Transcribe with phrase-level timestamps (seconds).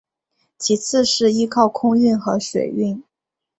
[0.57, 3.03] 其次是依靠空运和水运。